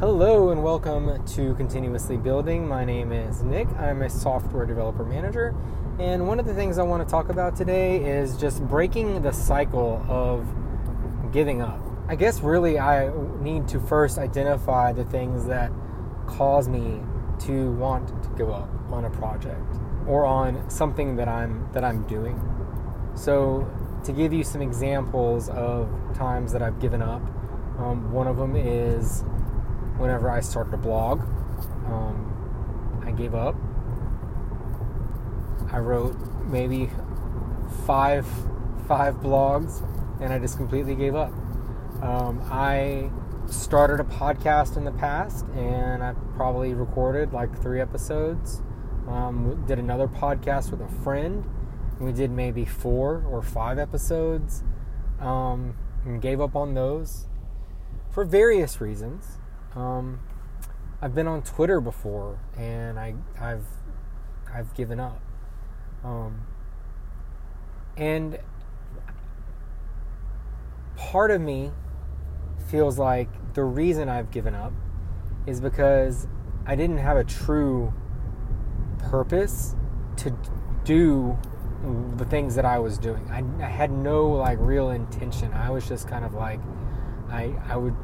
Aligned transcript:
Hello 0.00 0.50
and 0.50 0.62
welcome 0.62 1.26
to 1.26 1.56
Continuously 1.56 2.16
Building. 2.16 2.68
My 2.68 2.84
name 2.84 3.10
is 3.10 3.42
Nick. 3.42 3.66
I'm 3.80 4.02
a 4.02 4.08
software 4.08 4.64
developer 4.64 5.04
manager. 5.04 5.56
And 5.98 6.28
one 6.28 6.38
of 6.38 6.46
the 6.46 6.54
things 6.54 6.78
I 6.78 6.84
want 6.84 7.04
to 7.04 7.10
talk 7.10 7.30
about 7.30 7.56
today 7.56 7.96
is 8.04 8.36
just 8.36 8.62
breaking 8.62 9.22
the 9.22 9.32
cycle 9.32 10.06
of 10.08 10.46
giving 11.32 11.62
up. 11.62 11.80
I 12.06 12.14
guess 12.14 12.42
really 12.42 12.78
I 12.78 13.10
need 13.40 13.66
to 13.68 13.80
first 13.80 14.18
identify 14.18 14.92
the 14.92 15.04
things 15.04 15.46
that 15.46 15.72
cause 16.28 16.68
me 16.68 17.00
to 17.40 17.72
want 17.72 18.06
to 18.22 18.28
give 18.38 18.50
up 18.50 18.70
on 18.92 19.04
a 19.04 19.10
project 19.10 19.78
or 20.06 20.24
on 20.24 20.70
something 20.70 21.16
that 21.16 21.26
I'm 21.26 21.68
that 21.72 21.82
I'm 21.82 22.06
doing. 22.06 22.40
So 23.16 23.68
to 24.04 24.12
give 24.12 24.32
you 24.32 24.44
some 24.44 24.62
examples 24.62 25.48
of 25.48 25.88
times 26.14 26.52
that 26.52 26.62
I've 26.62 26.78
given 26.78 27.02
up, 27.02 27.20
um, 27.80 28.12
one 28.12 28.28
of 28.28 28.36
them 28.36 28.54
is 28.54 29.24
whenever 29.98 30.30
I 30.30 30.40
started 30.40 30.74
a 30.74 30.78
blog. 30.78 31.20
Um, 31.86 33.02
I 33.04 33.10
gave 33.10 33.34
up. 33.34 33.56
I 35.70 35.78
wrote 35.78 36.16
maybe 36.46 36.90
five 37.86 38.26
five 38.86 39.16
blogs, 39.16 39.82
and 40.20 40.32
I 40.32 40.38
just 40.38 40.56
completely 40.56 40.94
gave 40.94 41.14
up. 41.14 41.32
Um, 42.02 42.40
I 42.50 43.10
started 43.46 44.00
a 44.00 44.04
podcast 44.04 44.76
in 44.76 44.84
the 44.84 44.92
past, 44.92 45.44
and 45.54 46.02
I 46.02 46.14
probably 46.36 46.74
recorded 46.74 47.32
like 47.32 47.60
three 47.60 47.80
episodes. 47.80 48.62
Um, 49.08 49.64
did 49.66 49.78
another 49.78 50.06
podcast 50.06 50.70
with 50.70 50.80
a 50.80 51.02
friend. 51.02 51.44
We 51.98 52.12
did 52.12 52.30
maybe 52.30 52.64
four 52.64 53.24
or 53.30 53.42
five 53.42 53.78
episodes, 53.78 54.62
um, 55.20 55.74
and 56.04 56.22
gave 56.22 56.40
up 56.40 56.54
on 56.54 56.74
those 56.74 57.26
for 58.10 58.24
various 58.24 58.80
reasons. 58.80 59.38
Um, 59.78 60.18
I've 61.00 61.14
been 61.14 61.28
on 61.28 61.42
Twitter 61.42 61.80
before, 61.80 62.40
and 62.56 62.98
I, 62.98 63.14
I've 63.40 63.64
I've 64.52 64.74
given 64.74 64.98
up. 64.98 65.20
Um, 66.02 66.40
and 67.96 68.40
part 70.96 71.30
of 71.30 71.40
me 71.40 71.70
feels 72.66 72.98
like 72.98 73.28
the 73.54 73.62
reason 73.62 74.08
I've 74.08 74.32
given 74.32 74.54
up 74.54 74.72
is 75.46 75.60
because 75.60 76.26
I 76.66 76.74
didn't 76.74 76.98
have 76.98 77.16
a 77.16 77.24
true 77.24 77.92
purpose 78.98 79.76
to 80.16 80.36
do 80.84 81.38
the 82.16 82.24
things 82.24 82.56
that 82.56 82.64
I 82.64 82.80
was 82.80 82.98
doing. 82.98 83.30
I, 83.30 83.44
I 83.64 83.68
had 83.68 83.92
no 83.92 84.26
like 84.26 84.58
real 84.60 84.90
intention. 84.90 85.52
I 85.52 85.70
was 85.70 85.86
just 85.86 86.08
kind 86.08 86.24
of 86.24 86.34
like 86.34 86.58
I 87.30 87.54
I 87.68 87.76
would 87.76 87.94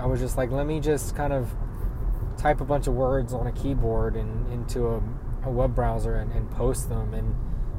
I 0.00 0.06
was 0.06 0.20
just 0.20 0.36
like 0.36 0.50
let 0.50 0.66
me 0.66 0.80
just 0.80 1.16
kind 1.16 1.32
of 1.32 1.50
type 2.36 2.60
a 2.60 2.64
bunch 2.64 2.86
of 2.86 2.94
words 2.94 3.32
on 3.32 3.46
a 3.46 3.52
keyboard 3.52 4.16
and 4.16 4.52
into 4.52 4.86
a, 4.86 5.02
a 5.44 5.50
web 5.50 5.74
browser 5.74 6.16
and, 6.16 6.32
and 6.32 6.50
post 6.50 6.88
them 6.88 7.14
and 7.14 7.34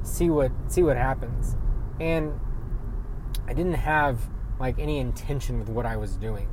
see 0.05 0.29
what 0.29 0.51
see 0.67 0.83
what 0.83 0.97
happens. 0.97 1.55
And 1.99 2.39
I 3.47 3.53
didn't 3.53 3.73
have 3.73 4.29
like 4.59 4.79
any 4.79 4.99
intention 4.99 5.59
with 5.59 5.69
what 5.69 5.85
I 5.85 5.97
was 5.97 6.15
doing. 6.15 6.49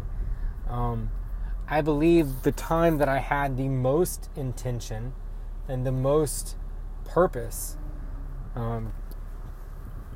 Um, 0.68 1.10
I 1.68 1.80
believe 1.80 2.42
the 2.42 2.52
time 2.52 2.98
that 2.98 3.08
I 3.08 3.18
had 3.18 3.56
the 3.56 3.68
most 3.68 4.28
intention 4.36 5.14
and 5.68 5.86
the 5.86 5.92
most 5.92 6.56
purpose 7.04 7.76
um, 8.54 8.92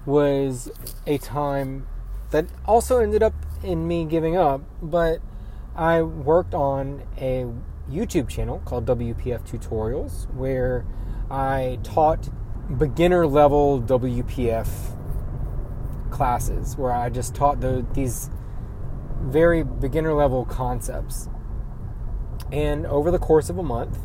was 0.04 0.70
a 1.06 1.18
time 1.18 1.86
that 2.30 2.46
also 2.66 2.98
ended 2.98 3.22
up 3.22 3.34
in 3.66 3.86
me 3.86 4.04
giving 4.04 4.36
up, 4.36 4.62
but 4.80 5.20
I 5.74 6.02
worked 6.02 6.54
on 6.54 7.02
a 7.18 7.46
YouTube 7.90 8.28
channel 8.28 8.62
called 8.64 8.86
WPF 8.86 9.42
Tutorials 9.46 10.32
where 10.34 10.86
I 11.30 11.78
taught 11.82 12.28
beginner 12.78 13.26
level 13.26 13.80
WPF 13.82 14.68
classes 16.10 16.76
where 16.76 16.92
I 16.92 17.10
just 17.10 17.34
taught 17.34 17.60
the, 17.60 17.84
these 17.92 18.30
very 19.20 19.62
beginner 19.62 20.14
level 20.14 20.44
concepts. 20.44 21.28
And 22.52 22.86
over 22.86 23.10
the 23.10 23.18
course 23.18 23.50
of 23.50 23.58
a 23.58 23.62
month, 23.62 23.98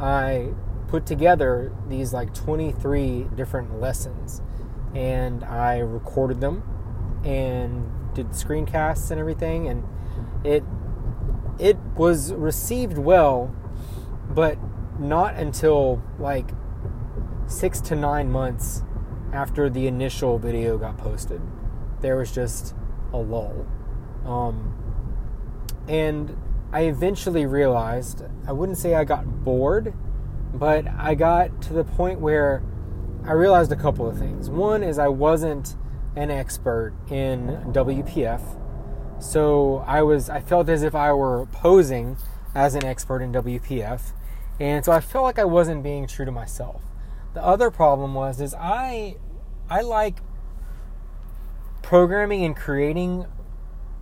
I 0.00 0.50
put 0.88 1.06
together 1.06 1.72
these 1.88 2.12
like 2.12 2.34
23 2.34 3.28
different 3.34 3.80
lessons 3.80 4.42
and 4.94 5.44
I 5.44 5.78
recorded 5.78 6.40
them 6.40 6.62
and 7.24 7.90
did 8.16 8.30
screencasts 8.30 9.10
and 9.10 9.20
everything 9.20 9.68
and 9.68 9.84
it 10.44 10.64
it 11.58 11.76
was 11.94 12.32
received 12.32 12.98
well 12.98 13.54
but 14.30 14.58
not 14.98 15.34
until 15.34 16.02
like 16.18 16.50
6 17.46 17.80
to 17.82 17.94
9 17.94 18.30
months 18.30 18.82
after 19.32 19.68
the 19.68 19.86
initial 19.86 20.38
video 20.38 20.78
got 20.78 20.96
posted 20.96 21.40
there 22.00 22.16
was 22.16 22.32
just 22.32 22.74
a 23.12 23.18
lull 23.18 23.66
um, 24.24 24.74
and 25.86 26.36
I 26.72 26.82
eventually 26.82 27.46
realized 27.46 28.22
I 28.46 28.52
wouldn't 28.52 28.78
say 28.78 28.94
I 28.94 29.04
got 29.04 29.44
bored 29.44 29.94
but 30.54 30.86
I 30.88 31.14
got 31.14 31.60
to 31.62 31.74
the 31.74 31.84
point 31.84 32.20
where 32.20 32.62
I 33.26 33.32
realized 33.32 33.72
a 33.72 33.76
couple 33.76 34.08
of 34.08 34.16
things. 34.16 34.48
One 34.48 34.84
is 34.84 34.98
I 35.00 35.08
wasn't 35.08 35.74
an 36.16 36.30
expert 36.30 36.94
in 37.10 37.48
WPF, 37.72 38.42
so 39.20 39.84
I 39.86 40.02
was 40.02 40.28
I 40.28 40.40
felt 40.40 40.68
as 40.68 40.82
if 40.82 40.94
I 40.94 41.12
were 41.12 41.46
posing 41.46 42.16
as 42.54 42.74
an 42.74 42.84
expert 42.84 43.22
in 43.22 43.32
WPF, 43.32 44.12
and 44.58 44.84
so 44.84 44.92
I 44.92 45.00
felt 45.00 45.24
like 45.24 45.38
I 45.38 45.44
wasn't 45.44 45.82
being 45.82 46.06
true 46.06 46.24
to 46.24 46.32
myself. 46.32 46.82
The 47.34 47.44
other 47.44 47.70
problem 47.70 48.14
was 48.14 48.40
is 48.40 48.54
I 48.54 49.16
I 49.68 49.82
like 49.82 50.20
programming 51.82 52.44
and 52.44 52.56
creating 52.56 53.26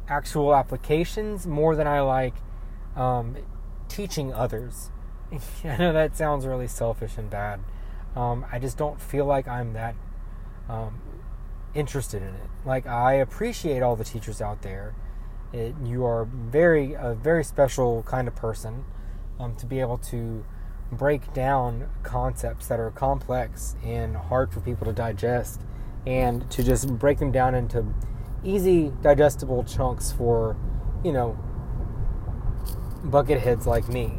actual 0.09 0.55
applications 0.55 1.47
more 1.47 1.75
than 1.75 1.87
I 1.87 2.01
like 2.01 2.35
um, 2.97 3.37
teaching 3.89 4.33
others. 4.33 4.91
I 5.65 5.77
know 5.77 5.93
that 5.93 6.17
sounds 6.17 6.47
really 6.47 6.69
selfish 6.69 7.19
and 7.19 7.29
bad. 7.29 7.61
Um, 8.15 8.47
I 8.53 8.59
just 8.59 8.79
don't 8.79 9.01
feel 9.01 9.25
like 9.25 9.49
I'm 9.49 9.73
that 9.73 9.97
um, 10.69 11.01
interested 11.75 12.23
in 12.23 12.29
it. 12.29 12.51
Like 12.65 12.87
I 12.87 13.15
appreciate 13.15 13.83
all 13.83 13.97
the 13.97 14.05
teachers 14.05 14.41
out 14.41 14.63
there. 14.63 14.95
It, 15.53 15.75
you 15.85 16.05
are 16.05 16.25
very 16.25 16.95
a 16.95 17.15
very 17.15 17.45
special 17.45 18.03
kind 18.05 18.27
of 18.27 18.35
person 18.35 18.85
um, 19.39 19.55
to 19.57 19.67
be 19.67 19.81
able 19.81 19.99
to 19.99 20.45
break 20.91 21.33
down 21.33 21.89
concepts 22.03 22.67
that 22.69 22.79
are 22.81 22.91
complex 22.91 23.77
and 23.85 24.17
hard 24.17 24.53
for 24.53 24.61
people 24.61 24.87
to 24.87 24.93
digest, 24.93 25.61
and 26.07 26.51
to 26.51 26.63
just 26.63 26.89
break 26.99 27.19
them 27.19 27.33
down 27.33 27.55
into 27.55 27.87
easy 28.43 28.93
digestible 29.03 29.65
chunks 29.65 30.13
for 30.13 30.57
you 31.05 31.13
know 31.13 31.39
bucket 33.05 33.41
heads 33.41 33.67
like 33.67 33.89
me 33.89 34.13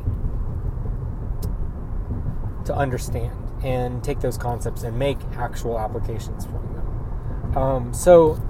to 2.65 2.75
understand 2.75 3.35
and 3.63 4.03
take 4.03 4.19
those 4.19 4.37
concepts 4.37 4.83
and 4.83 4.97
make 4.97 5.17
actual 5.37 5.79
applications 5.79 6.45
from 6.45 6.53
them. 6.53 6.74
Um, 7.55 7.93
so 7.93 8.41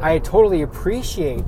I 0.00 0.18
totally 0.18 0.62
appreciate 0.62 1.44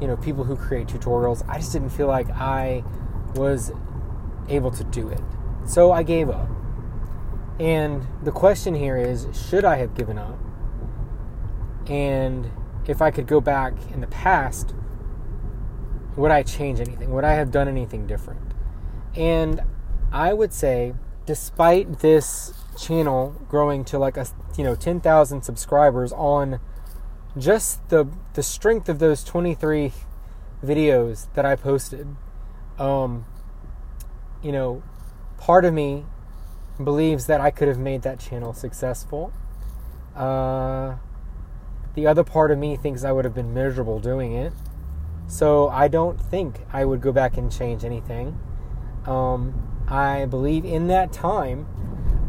you 0.00 0.08
know 0.08 0.16
people 0.16 0.44
who 0.44 0.56
create 0.56 0.88
tutorials. 0.88 1.46
I 1.48 1.58
just 1.58 1.72
didn't 1.72 1.90
feel 1.90 2.06
like 2.06 2.28
I 2.30 2.84
was 3.34 3.72
able 4.48 4.70
to 4.72 4.84
do 4.84 5.08
it. 5.08 5.20
So 5.66 5.92
I 5.92 6.02
gave 6.02 6.28
up. 6.28 6.48
And 7.58 8.06
the 8.22 8.32
question 8.32 8.74
here 8.74 8.96
is 8.96 9.26
should 9.48 9.64
I 9.64 9.76
have 9.76 9.94
given 9.94 10.18
up? 10.18 10.38
And 11.86 12.50
if 12.86 13.00
I 13.00 13.10
could 13.10 13.26
go 13.26 13.40
back 13.40 13.74
in 13.92 14.00
the 14.00 14.06
past, 14.08 14.74
would 16.16 16.30
I 16.30 16.42
change 16.42 16.80
anything? 16.80 17.12
Would 17.12 17.24
I 17.24 17.32
have 17.32 17.50
done 17.50 17.68
anything 17.68 18.06
different? 18.06 18.52
And 19.16 19.60
I 20.12 20.32
would 20.32 20.52
say, 20.52 20.94
despite 21.26 22.00
this 22.00 22.52
channel 22.78 23.40
growing 23.48 23.84
to 23.84 23.98
like 23.98 24.16
a 24.16 24.26
you 24.58 24.64
know 24.64 24.74
10,000 24.74 25.42
subscribers 25.42 26.12
on 26.12 26.60
just 27.36 27.88
the 27.88 28.08
the 28.34 28.42
strength 28.42 28.88
of 28.88 28.98
those 28.98 29.24
23 29.24 29.92
videos 30.64 31.26
that 31.34 31.44
I 31.44 31.56
posted, 31.56 32.06
um, 32.78 33.26
you 34.42 34.52
know, 34.52 34.82
part 35.38 35.64
of 35.64 35.74
me 35.74 36.04
believes 36.82 37.26
that 37.26 37.40
I 37.40 37.50
could 37.50 37.68
have 37.68 37.78
made 37.78 38.02
that 38.02 38.18
channel 38.18 38.52
successful. 38.52 39.32
Uh, 40.14 40.96
the 41.94 42.06
other 42.06 42.24
part 42.24 42.50
of 42.50 42.58
me 42.58 42.76
thinks 42.76 43.04
I 43.04 43.12
would 43.12 43.24
have 43.24 43.34
been 43.34 43.54
miserable 43.54 44.00
doing 44.00 44.32
it. 44.32 44.52
So 45.26 45.68
I 45.68 45.88
don't 45.88 46.20
think 46.20 46.60
I 46.72 46.84
would 46.84 47.00
go 47.00 47.12
back 47.12 47.36
and 47.36 47.50
change 47.50 47.84
anything. 47.84 48.38
Um, 49.06 49.73
I 49.88 50.24
believe 50.26 50.64
in 50.64 50.86
that 50.88 51.12
time, 51.12 51.66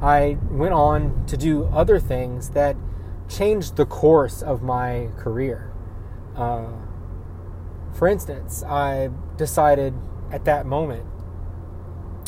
I 0.01 0.37
went 0.49 0.73
on 0.73 1.25
to 1.27 1.37
do 1.37 1.65
other 1.65 1.99
things 1.99 2.49
that 2.49 2.75
changed 3.29 3.75
the 3.75 3.85
course 3.85 4.41
of 4.41 4.61
my 4.61 5.09
career. 5.17 5.71
Uh, 6.35 6.67
for 7.93 8.07
instance, 8.07 8.63
I 8.63 9.09
decided 9.37 9.93
at 10.31 10.45
that 10.45 10.65
moment 10.65 11.05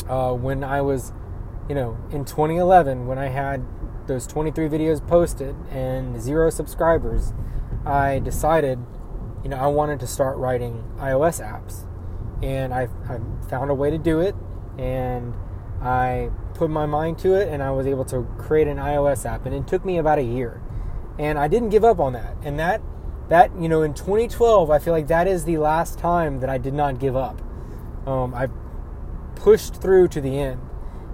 uh, 0.08 0.32
when 0.32 0.64
I 0.64 0.80
was, 0.80 1.12
you 1.68 1.74
know, 1.74 1.98
in 2.10 2.24
2011, 2.24 3.06
when 3.06 3.18
I 3.18 3.28
had 3.28 3.64
those 4.06 4.26
23 4.26 4.68
videos 4.68 5.06
posted 5.06 5.54
and 5.70 6.20
zero 6.20 6.48
subscribers, 6.48 7.34
I 7.84 8.18
decided, 8.20 8.78
you 9.42 9.50
know, 9.50 9.58
I 9.58 9.66
wanted 9.66 10.00
to 10.00 10.06
start 10.06 10.38
writing 10.38 10.84
iOS 10.96 11.44
apps. 11.44 11.84
And 12.42 12.72
I, 12.72 12.88
I 13.08 13.18
found 13.48 13.70
a 13.70 13.74
way 13.74 13.90
to 13.90 13.98
do 13.98 14.20
it, 14.20 14.34
and 14.78 15.34
I 15.82 16.30
put 16.54 16.70
my 16.70 16.86
mind 16.86 17.18
to 17.20 17.34
it, 17.34 17.48
and 17.48 17.62
I 17.62 17.70
was 17.70 17.86
able 17.86 18.04
to 18.06 18.26
create 18.38 18.68
an 18.68 18.78
iOS 18.78 19.26
app. 19.26 19.46
And 19.46 19.54
it 19.54 19.66
took 19.66 19.84
me 19.84 19.98
about 19.98 20.18
a 20.18 20.22
year. 20.22 20.60
And 21.18 21.38
I 21.38 21.48
didn't 21.48 21.70
give 21.70 21.84
up 21.84 21.98
on 21.98 22.12
that. 22.12 22.36
And 22.42 22.58
that, 22.58 22.80
that 23.28 23.50
you 23.60 23.68
know, 23.68 23.82
in 23.82 23.94
2012, 23.94 24.70
I 24.70 24.78
feel 24.78 24.92
like 24.92 25.08
that 25.08 25.26
is 25.26 25.44
the 25.44 25.58
last 25.58 25.98
time 25.98 26.40
that 26.40 26.48
I 26.48 26.58
did 26.58 26.74
not 26.74 26.98
give 26.98 27.16
up. 27.16 27.42
Um, 28.06 28.34
I 28.34 28.48
pushed 29.34 29.80
through 29.80 30.08
to 30.08 30.20
the 30.20 30.38
end. 30.38 30.60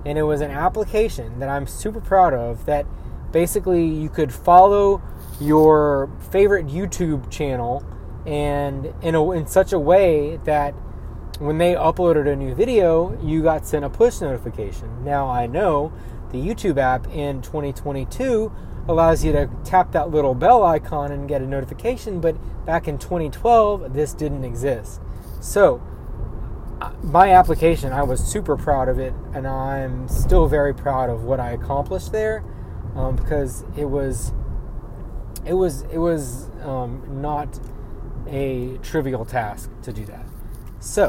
And 0.07 0.19
it 0.19 0.23
was 0.23 0.41
an 0.43 0.51
application 0.51 1.39
that 1.39 1.49
I'm 1.49 1.67
super 1.67 2.01
proud 2.01 2.35
of 2.35 2.67
that 2.67 2.87
basically 3.33 3.87
you 3.87 4.09
could 4.09 4.33
follow 4.33 5.03
your 5.41 6.11
favorite 6.31 6.67
YouTube 6.67 7.31
channel 7.31 7.85
and 8.27 8.95
in, 9.03 9.15
a, 9.15 9.31
in 9.33 9.47
such 9.47 9.73
a 9.73 9.79
way 9.79 10.39
that 10.45 10.75
when 11.39 11.59
they 11.59 11.75
uploaded 11.75 12.31
a 12.31 12.37
new 12.37 12.55
video, 12.55 13.19
you 13.23 13.43
got 13.43 13.67
sent 13.67 13.85
a 13.85 13.91
push 13.91 14.21
notification. 14.21 15.05
Now 15.05 15.29
I 15.29 15.47
know 15.47 15.93
the 16.31 16.39
YouTube 16.39 16.79
app 16.79 17.07
in 17.09 17.43
2022 17.43 18.53
allows 18.89 19.25
you 19.25 19.33
to 19.33 19.49
tap 19.65 19.93
that 19.93 20.11
little 20.11 20.35
bell 20.35 20.63
icon 20.63 21.11
and 21.11 21.29
get 21.29 21.41
a 21.43 21.47
notification, 21.47 22.21
but 22.21 22.37
back 22.67 22.87
in 22.87 22.99
2012, 22.99 23.95
this 23.95 24.13
didn't 24.13 24.45
exist. 24.45 25.01
So, 25.41 25.83
my 27.03 27.33
application, 27.33 27.93
I 27.93 28.03
was 28.03 28.21
super 28.23 28.57
proud 28.57 28.89
of 28.89 28.99
it, 28.99 29.15
and 29.33 29.47
I'm 29.47 30.09
still 30.09 30.49
very 30.49 30.75
proud 30.75 31.09
of 31.09 31.25
what 31.25 31.41
I 31.41 31.53
accomplished 31.53 32.13
there, 32.13 32.45
um, 32.95 33.17
because 33.17 33.65
it 33.77 33.87
was, 33.87 34.33
it 35.47 35.55
was, 35.55 35.83
it 35.83 35.99
was 35.99 36.51
um, 36.63 37.03
not 37.23 37.59
a 38.27 38.79
trivial 38.83 39.25
task 39.25 39.71
to 39.83 39.93
do 39.93 40.05
that. 40.07 40.34
So, 40.85 41.09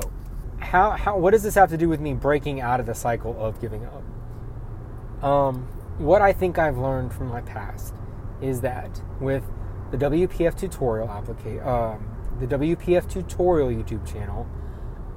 how, 0.60 0.92
how, 0.92 1.18
what 1.18 1.32
does 1.32 1.44
this 1.44 1.56
have 1.56 1.70
to 1.70 1.78
do 1.78 1.90
with 1.90 2.00
me 2.00 2.14
breaking 2.14 2.62
out 2.62 2.80
of 2.80 2.86
the 2.86 2.96
cycle 2.96 3.36
of 3.38 3.60
giving 3.60 3.86
up? 3.86 5.22
Um, 5.22 5.68
what 5.98 6.22
I 6.22 6.32
think 6.32 6.58
I've 6.58 6.78
learned 6.78 7.14
from 7.14 7.28
my 7.28 7.42
past 7.42 7.94
is 8.42 8.62
that 8.62 9.02
with 9.20 9.44
the 9.92 9.98
WPF 9.98 10.58
tutorial 10.58 11.10
application, 11.10 11.68
um, 11.68 12.08
the 12.40 12.48
WPF 12.48 13.10
tutorial 13.10 13.68
YouTube 13.68 14.10
channel, 14.10 14.48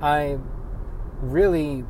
I 0.03 0.39
really 1.21 1.85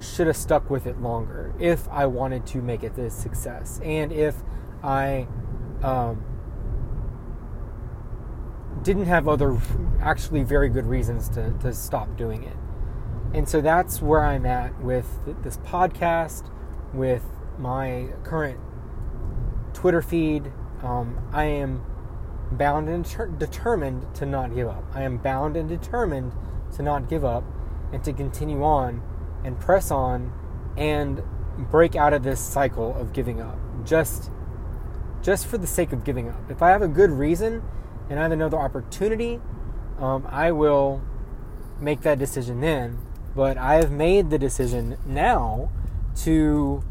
should 0.00 0.28
have 0.28 0.36
stuck 0.36 0.70
with 0.70 0.86
it 0.86 0.98
longer 0.98 1.52
if 1.60 1.86
I 1.90 2.06
wanted 2.06 2.46
to 2.46 2.62
make 2.62 2.82
it 2.82 2.96
a 2.96 3.10
success 3.10 3.80
and 3.84 4.12
if 4.12 4.34
I 4.82 5.28
um, 5.82 6.24
didn't 8.82 9.06
have 9.06 9.28
other 9.28 9.58
actually 10.00 10.42
very 10.42 10.68
good 10.68 10.86
reasons 10.86 11.28
to, 11.30 11.52
to 11.60 11.72
stop 11.72 12.16
doing 12.16 12.44
it. 12.44 12.56
And 13.34 13.48
so 13.48 13.60
that's 13.60 14.00
where 14.00 14.24
I'm 14.24 14.46
at 14.46 14.80
with 14.82 15.06
this 15.42 15.58
podcast, 15.58 16.50
with 16.94 17.24
my 17.58 18.08
current 18.24 18.58
Twitter 19.74 20.00
feed. 20.00 20.50
Um, 20.82 21.18
I 21.32 21.44
am 21.44 21.84
bound 22.52 22.88
and 22.88 23.04
ter- 23.04 23.26
determined 23.26 24.14
to 24.14 24.26
not 24.26 24.54
give 24.54 24.68
up. 24.68 24.84
I 24.94 25.02
am 25.02 25.18
bound 25.18 25.56
and 25.56 25.68
determined 25.68 26.32
to 26.76 26.82
not 26.82 27.08
give 27.08 27.24
up 27.24 27.44
and 27.92 28.02
to 28.04 28.12
continue 28.12 28.62
on 28.62 29.02
and 29.44 29.58
press 29.58 29.90
on 29.90 30.32
and 30.76 31.22
break 31.70 31.96
out 31.96 32.12
of 32.12 32.22
this 32.22 32.40
cycle 32.40 32.96
of 32.96 33.12
giving 33.12 33.40
up 33.40 33.58
just 33.84 34.30
just 35.20 35.46
for 35.46 35.58
the 35.58 35.66
sake 35.66 35.92
of 35.92 36.04
giving 36.04 36.28
up. 36.28 36.50
If 36.50 36.62
I 36.62 36.70
have 36.70 36.80
a 36.80 36.88
good 36.88 37.10
reason 37.10 37.62
and 38.10 38.18
I 38.18 38.22
have 38.22 38.32
another 38.32 38.58
opportunity, 38.58 39.40
um, 39.98 40.26
I 40.30 40.52
will 40.52 41.02
make 41.80 42.02
that 42.02 42.18
decision 42.18 42.60
then. 42.60 42.98
But 43.34 43.56
I 43.56 43.74
have 43.74 43.90
made 43.90 44.30
the 44.30 44.38
decision 44.38 44.98
now 45.06 45.70
to 46.22 46.82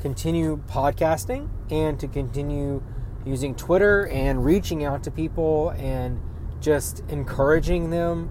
continue 0.00 0.62
podcasting 0.68 1.48
and 1.70 1.98
to 2.00 2.08
continue 2.08 2.82
using 3.24 3.54
Twitter 3.54 4.06
and 4.06 4.44
reaching 4.44 4.84
out 4.84 5.02
to 5.04 5.10
people 5.10 5.70
and 5.70 6.20
just 6.60 7.02
encouraging 7.08 7.90
them 7.90 8.30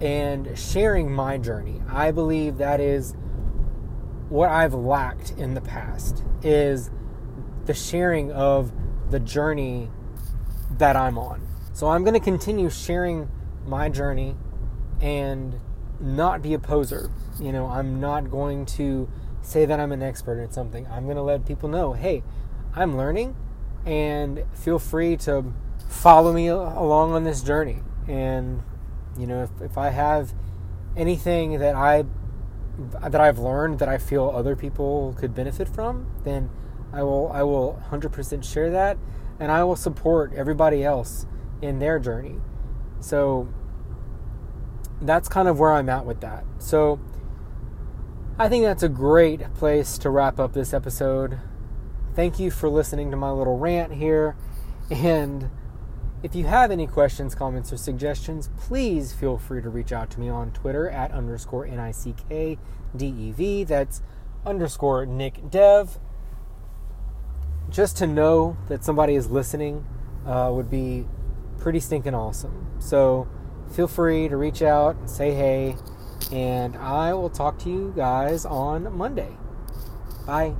and 0.00 0.56
sharing 0.58 1.10
my 1.10 1.38
journey. 1.38 1.80
I 1.88 2.10
believe 2.10 2.58
that 2.58 2.80
is 2.80 3.14
what 4.28 4.50
I've 4.50 4.74
lacked 4.74 5.32
in 5.32 5.54
the 5.54 5.60
past 5.60 6.24
is 6.42 6.90
the 7.64 7.74
sharing 7.74 8.32
of 8.32 8.72
the 9.10 9.20
journey 9.20 9.90
that 10.78 10.96
I'm 10.96 11.18
on. 11.18 11.46
So 11.72 11.88
I'm 11.88 12.04
going 12.04 12.14
to 12.14 12.20
continue 12.20 12.70
sharing 12.70 13.28
my 13.66 13.88
journey 13.88 14.36
and 15.00 15.60
not 16.00 16.42
be 16.42 16.54
a 16.54 16.58
poser. 16.58 17.10
You 17.40 17.52
know, 17.52 17.66
I'm 17.66 18.00
not 18.00 18.30
going 18.30 18.66
to 18.66 19.08
say 19.42 19.66
that 19.66 19.80
I'm 19.80 19.92
an 19.92 20.02
expert 20.02 20.40
at 20.40 20.54
something. 20.54 20.86
I'm 20.86 21.04
going 21.04 21.16
to 21.16 21.22
let 21.22 21.44
people 21.46 21.68
know, 21.68 21.92
"Hey, 21.92 22.22
I'm 22.74 22.96
learning 22.96 23.36
and 23.86 24.44
feel 24.54 24.78
free 24.78 25.16
to 25.18 25.52
follow 25.88 26.32
me 26.32 26.48
along 26.48 27.12
on 27.12 27.24
this 27.24 27.42
journey. 27.42 27.82
And 28.08 28.62
you 29.18 29.26
know, 29.26 29.44
if, 29.44 29.50
if 29.60 29.78
I 29.78 29.90
have 29.90 30.34
anything 30.96 31.58
that 31.58 31.74
I 31.74 32.04
that 33.00 33.20
I've 33.20 33.38
learned 33.38 33.78
that 33.78 33.88
I 33.88 33.98
feel 33.98 34.32
other 34.34 34.56
people 34.56 35.14
could 35.18 35.34
benefit 35.34 35.68
from, 35.68 36.10
then 36.24 36.50
I 36.92 37.02
will 37.02 37.30
I 37.32 37.42
will 37.42 37.80
100% 37.90 38.44
share 38.44 38.70
that 38.70 38.98
and 39.38 39.50
I 39.50 39.64
will 39.64 39.76
support 39.76 40.32
everybody 40.34 40.84
else 40.84 41.26
in 41.60 41.78
their 41.78 41.98
journey. 41.98 42.36
So 43.00 43.48
that's 45.00 45.28
kind 45.28 45.48
of 45.48 45.58
where 45.58 45.72
I'm 45.72 45.88
at 45.88 46.06
with 46.06 46.20
that. 46.20 46.44
So 46.58 47.00
I 48.38 48.48
think 48.48 48.64
that's 48.64 48.82
a 48.82 48.88
great 48.88 49.52
place 49.54 49.98
to 49.98 50.10
wrap 50.10 50.40
up 50.40 50.52
this 50.52 50.72
episode. 50.72 51.38
Thank 52.14 52.38
you 52.38 52.50
for 52.50 52.68
listening 52.68 53.10
to 53.10 53.16
my 53.16 53.30
little 53.30 53.58
rant 53.58 53.92
here. 53.94 54.36
And 54.90 55.50
if 56.22 56.34
you 56.34 56.44
have 56.44 56.70
any 56.70 56.86
questions, 56.86 57.34
comments, 57.34 57.72
or 57.72 57.76
suggestions, 57.76 58.50
please 58.56 59.12
feel 59.12 59.36
free 59.36 59.60
to 59.62 59.68
reach 59.68 59.92
out 59.92 60.10
to 60.12 60.20
me 60.20 60.28
on 60.28 60.52
Twitter 60.52 60.88
at 60.88 61.12
underscore 61.12 61.66
N 61.66 61.78
I 61.78 61.90
C 61.90 62.14
K 62.28 62.58
D 62.96 63.06
E 63.06 63.32
V. 63.32 63.64
That's 63.64 64.00
underscore 64.46 65.06
Nick 65.06 65.50
Dev. 65.50 65.98
Just 67.74 67.96
to 67.96 68.06
know 68.06 68.56
that 68.68 68.84
somebody 68.84 69.16
is 69.16 69.28
listening 69.28 69.84
uh, 70.24 70.48
would 70.54 70.70
be 70.70 71.06
pretty 71.58 71.80
stinking 71.80 72.14
awesome. 72.14 72.68
So 72.78 73.26
feel 73.74 73.88
free 73.88 74.28
to 74.28 74.36
reach 74.36 74.62
out 74.62 74.94
and 74.94 75.10
say 75.10 75.34
hey, 75.34 75.76
and 76.30 76.76
I 76.76 77.14
will 77.14 77.30
talk 77.30 77.58
to 77.60 77.68
you 77.68 77.92
guys 77.96 78.44
on 78.44 78.96
Monday. 78.96 79.36
Bye. 80.24 80.54